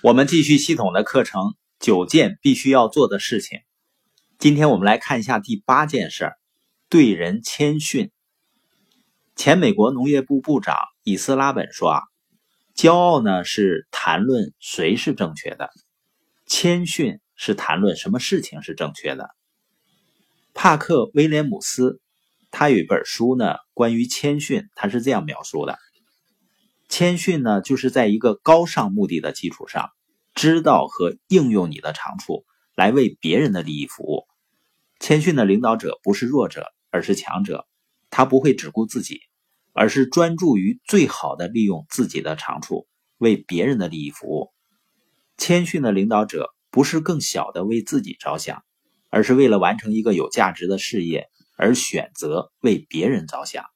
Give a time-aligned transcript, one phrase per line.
[0.00, 3.58] 我们继续系统的课程，九件必须要做的事情。
[4.38, 6.36] 今天我们来看一下第八件事儿：
[6.88, 8.12] 对人谦逊。
[9.34, 12.02] 前美国农业部部长伊斯拉本说啊，
[12.76, 15.68] 骄傲呢是谈论谁是正确的，
[16.46, 19.30] 谦逊是谈论什么事情是正确的。
[20.54, 22.00] 帕克威廉姆斯
[22.52, 25.76] 他有一本书呢，关于谦逊，他是这样描述的。
[26.88, 29.90] 谦逊呢，就是在一个高尚目的的基础上，
[30.34, 34.24] 知道和应用你的长处来为别人的利益服务。
[34.98, 37.66] 谦逊的领导者不是弱者，而是强者。
[38.10, 39.20] 他不会只顾自己，
[39.74, 44.48] 而是专注于最好的利用自己的长处，为别人的利益服务。
[45.36, 48.64] 谦逊的领导者不是更小的为自己着想，
[49.10, 53.66] 而是为了完成一个有价值的事业而选择为别人着想。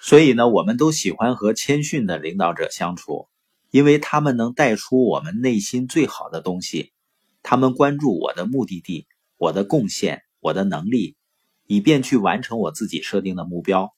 [0.00, 3.28] 所以呢，我们都喜欢和谦逊的领导者相处，
[3.70, 6.92] 因为他们能带出我们内心最好的东西。
[7.42, 11.16] 他们关注我的目的地、我的贡献、我的能力，
[11.66, 13.94] 以便去完成我自己设定的目标。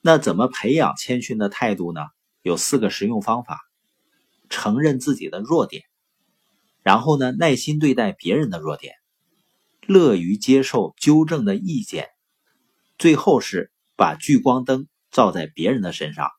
[0.00, 2.00] 那怎么培养谦逊的态度呢？
[2.42, 3.60] 有四个实用方法：
[4.48, 5.84] 承认自己的弱点，
[6.82, 8.94] 然后呢，耐心对待别人的弱点，
[9.86, 12.08] 乐于接受纠正的意见，
[12.98, 13.70] 最后是。
[14.00, 16.30] 把聚光灯照在别人的身上。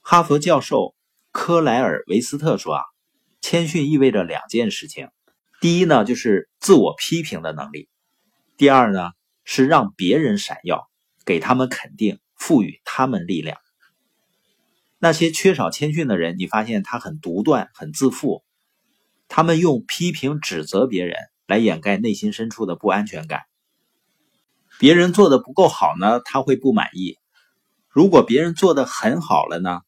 [0.00, 0.96] 哈佛教授
[1.30, 2.82] 科莱尔维斯特说：“啊，
[3.40, 5.08] 谦逊意味着两件事情。
[5.60, 7.86] 第一呢，就是自我批评的能力；
[8.56, 9.12] 第二呢，
[9.44, 10.90] 是让别人闪耀，
[11.24, 13.56] 给他们肯定，赋予他们力量。
[14.98, 18.42] 那些缺少谦逊的人，你发现他很独断、很自负，
[19.28, 23.42] 他们用批评、指责别人来掩盖内心深处的不安全感。”
[24.82, 27.14] 别人做的不够好呢，他会不满意；
[27.88, 29.82] 如果别人做的很好了呢，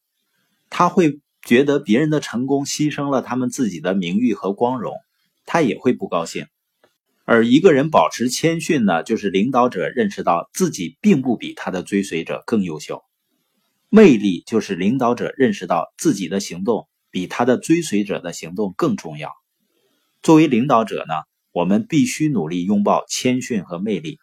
[0.69, 4.93] 他会觉得别人的成功牺牲了他们自己的名誉和光荣，
[5.45, 6.47] 他也会不高兴。
[7.25, 12.99] 而一个人保持谦逊呢，就是领导者认识到自己并不比他的追随者更优秀；
[13.89, 19.33] 魅力就是领导者认识到自己的行动比他的追随者的行动更重要。
[20.21, 21.15] 作为领导者呢，
[21.51, 24.19] 我们必须努力拥抱谦逊和魅力。